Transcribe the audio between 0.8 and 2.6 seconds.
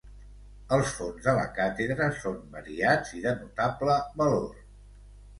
fons de la Càtedra són